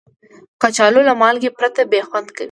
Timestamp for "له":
1.07-1.13